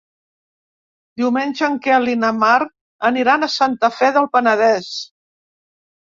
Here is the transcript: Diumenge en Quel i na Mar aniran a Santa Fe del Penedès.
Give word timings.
Diumenge 1.21 1.63
en 1.67 1.77
Quel 1.87 2.09
i 2.13 2.15
na 2.21 2.31
Mar 2.45 2.55
aniran 3.11 3.49
a 3.49 3.51
Santa 3.59 3.93
Fe 4.01 4.11
del 4.19 4.29
Penedès. 4.39 4.91